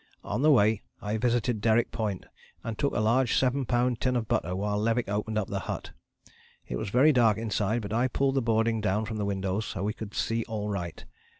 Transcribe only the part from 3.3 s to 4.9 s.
seven pound tin of butter while